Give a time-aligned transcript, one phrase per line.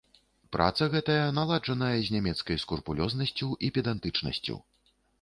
[0.55, 4.63] Праца гэтая наладжаная з нямецкай скрупулёзнасцю і педантычнасцю.